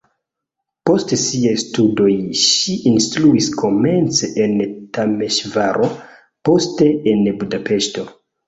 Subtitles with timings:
[0.89, 2.15] Post siaj studoj
[2.45, 4.57] ŝi instruis komence en
[4.99, 5.91] Temeŝvaro,
[6.51, 8.11] poste en Budapeŝto.